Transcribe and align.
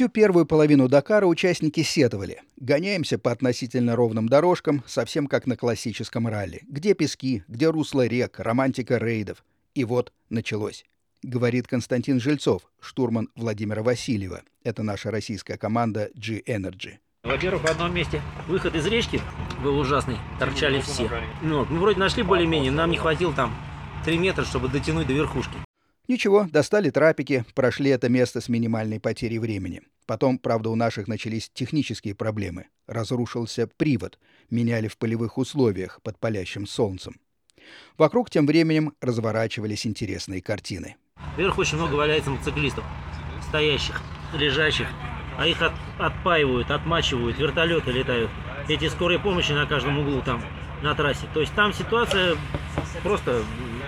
Всю 0.00 0.08
первую 0.08 0.46
половину 0.46 0.88
Дакара 0.88 1.26
участники 1.26 1.82
сетовали. 1.82 2.40
Гоняемся 2.56 3.18
по 3.18 3.32
относительно 3.32 3.96
ровным 3.96 4.30
дорожкам, 4.30 4.82
совсем 4.86 5.26
как 5.26 5.46
на 5.46 5.58
классическом 5.58 6.26
ралли. 6.26 6.62
Где 6.68 6.94
пески, 6.94 7.44
где 7.48 7.68
русло 7.68 8.06
рек, 8.06 8.40
романтика 8.40 8.96
рейдов. 8.96 9.44
И 9.74 9.84
вот 9.84 10.14
началось. 10.30 10.86
Говорит 11.22 11.68
Константин 11.68 12.18
Жильцов, 12.18 12.62
штурман 12.80 13.28
Владимира 13.36 13.82
Васильева. 13.82 14.40
Это 14.64 14.82
наша 14.82 15.10
российская 15.10 15.58
команда 15.58 16.08
G-Energy. 16.14 16.94
Во-первых, 17.22 17.64
в 17.64 17.66
одном 17.66 17.92
месте 17.92 18.22
выход 18.48 18.74
из 18.74 18.86
речки 18.86 19.20
был 19.62 19.78
ужасный, 19.78 20.16
торчали 20.38 20.80
все. 20.80 21.10
Ну, 21.42 21.66
мы 21.66 21.78
вроде 21.78 22.00
нашли 22.00 22.22
более-менее, 22.22 22.72
нам 22.72 22.90
не 22.90 22.96
хватило 22.96 23.34
там 23.34 23.54
3 24.06 24.16
метра, 24.16 24.46
чтобы 24.46 24.68
дотянуть 24.68 25.08
до 25.08 25.12
верхушки. 25.12 25.58
Ничего, 26.10 26.48
достали 26.50 26.90
трапики, 26.90 27.44
прошли 27.54 27.90
это 27.90 28.08
место 28.08 28.40
с 28.40 28.48
минимальной 28.48 28.98
потерей 28.98 29.38
времени. 29.38 29.82
Потом, 30.06 30.38
правда, 30.38 30.70
у 30.70 30.74
наших 30.74 31.06
начались 31.06 31.48
технические 31.54 32.16
проблемы. 32.16 32.66
Разрушился 32.88 33.68
привод, 33.76 34.18
меняли 34.50 34.88
в 34.88 34.98
полевых 34.98 35.38
условиях 35.38 36.00
под 36.02 36.18
палящим 36.18 36.66
солнцем. 36.66 37.20
Вокруг 37.96 38.28
тем 38.28 38.44
временем 38.44 38.92
разворачивались 39.00 39.86
интересные 39.86 40.42
картины. 40.42 40.96
Вверху 41.36 41.60
очень 41.60 41.76
много 41.76 41.94
валяется 41.94 42.30
мотоциклистов, 42.30 42.84
стоящих, 43.48 44.02
лежащих, 44.34 44.88
а 45.38 45.46
их 45.46 45.62
от, 45.62 45.74
отпаивают, 45.96 46.72
отмачивают, 46.72 47.38
вертолеты 47.38 47.92
летают. 47.92 48.32
Эти 48.68 48.88
скорые 48.88 49.20
помощи 49.20 49.52
на 49.52 49.64
каждом 49.64 50.00
углу 50.00 50.22
там, 50.22 50.42
на 50.82 50.92
трассе. 50.96 51.28
То 51.34 51.40
есть 51.40 51.54
там 51.54 51.72
ситуация 51.72 52.36
просто 53.04 53.44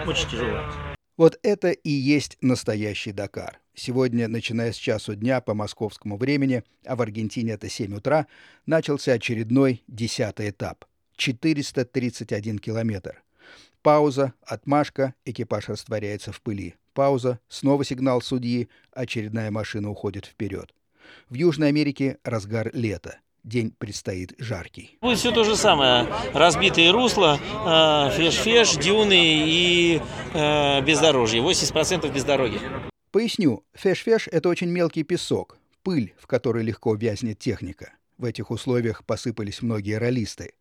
очень 0.06 0.28
тяжелая. 0.28 0.91
Вот 1.22 1.38
это 1.44 1.70
и 1.70 1.88
есть 1.88 2.36
настоящий 2.40 3.12
Дакар. 3.12 3.60
Сегодня, 3.74 4.26
начиная 4.26 4.72
с 4.72 4.76
часу 4.76 5.14
дня 5.14 5.40
по 5.40 5.54
московскому 5.54 6.16
времени, 6.16 6.64
а 6.84 6.96
в 6.96 7.00
Аргентине 7.00 7.52
это 7.52 7.68
7 7.68 7.94
утра, 7.94 8.26
начался 8.66 9.12
очередной 9.12 9.84
десятый 9.86 10.50
этап. 10.50 10.84
431 11.14 12.58
километр. 12.58 13.22
Пауза, 13.82 14.32
отмашка, 14.44 15.14
экипаж 15.24 15.68
растворяется 15.68 16.32
в 16.32 16.42
пыли. 16.42 16.74
Пауза, 16.92 17.38
снова 17.48 17.84
сигнал 17.84 18.20
судьи, 18.20 18.68
очередная 18.92 19.52
машина 19.52 19.90
уходит 19.90 20.26
вперед. 20.26 20.74
В 21.28 21.34
Южной 21.34 21.68
Америке 21.68 22.18
разгар 22.24 22.72
лета. 22.74 23.20
День 23.44 23.74
предстоит 23.76 24.34
жаркий. 24.38 24.98
Будет 25.00 25.18
все 25.18 25.32
то 25.32 25.42
же 25.42 25.56
самое. 25.56 26.06
Разбитые 26.32 26.92
русла, 26.92 27.40
э, 27.40 28.16
феш-феш, 28.16 28.76
дюны 28.76 29.20
и 29.20 30.00
э, 30.34 30.82
бездорожье. 30.82 31.40
80% 31.42 32.12
бездорожья. 32.12 32.60
Поясню. 33.10 33.64
Феш-феш– 33.74 34.28
это 34.32 34.48
очень 34.48 34.70
мелкий 34.70 35.02
песок, 35.02 35.58
пыль, 35.82 36.14
в 36.18 36.26
которой 36.26 36.64
легко 36.64 36.94
вязнет 36.94 37.38
техника. 37.38 37.92
В 38.18 38.24
этих 38.24 38.50
условиях 38.50 39.04
посыпались 39.04 39.62
многие 39.62 39.98
ролисты. 39.98 40.54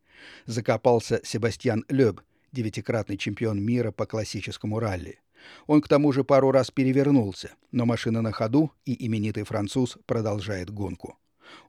Закопался 0.45 1.21
Себастьян 1.23 1.85
Лёб, 1.89 2.21
девятикратный 2.51 3.17
чемпион 3.17 3.61
мира 3.61 3.91
по 3.91 4.05
классическому 4.05 4.79
ралли. 4.79 5.19
Он 5.67 5.81
к 5.81 5.87
тому 5.87 6.11
же 6.11 6.23
пару 6.23 6.51
раз 6.51 6.71
перевернулся, 6.71 7.51
но 7.71 7.85
машина 7.85 8.21
на 8.21 8.31
ходу, 8.31 8.71
и 8.85 9.05
именитый 9.05 9.43
француз 9.43 9.97
продолжает 10.05 10.69
гонку. 10.69 11.17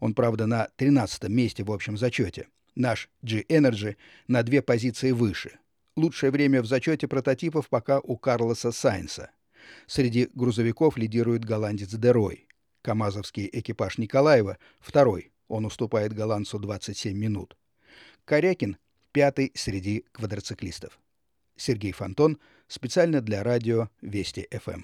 Он, 0.01 0.15
правда, 0.15 0.47
на 0.47 0.69
13 0.77 1.29
месте 1.29 1.65
в 1.65 1.73
общем 1.73 1.97
зачете. 1.97 2.49
Наш 2.75 3.09
G-Energy 3.23 3.97
на 4.29 4.43
две 4.43 4.63
позиции 4.63 5.13
выше. 5.13 5.59
Лучшее 5.97 6.31
время 6.31 6.63
в 6.63 6.67
зачете 6.67 7.07
прототипов 7.07 7.69
пока 7.69 8.01
у 8.01 8.17
Карлоса 8.17 8.73
Сайнса. 8.73 9.31
Среди 9.87 10.29
грузовиков 10.33 10.97
лидирует 10.97 11.45
голландец 11.45 11.91
Дерой. 11.91 12.49
КАМАЗовский 12.83 13.49
экипаж 13.53 13.99
Николаева– 13.99 14.59
второй. 14.81 15.33
Он 15.49 15.67
уступает 15.67 16.15
голландцу 16.15 16.59
27 16.59 17.17
минут. 17.17 17.57
Корякин– 18.25 18.79
пятый 19.13 19.53
среди 19.55 20.05
квадроциклистов. 20.13 20.99
Сергей 21.57 21.93
Фонтон 21.93 22.39
специально 22.69 23.21
для 23.21 23.43
радио 23.43 23.91
Вести 24.01 24.49
ФМ. 24.51 24.83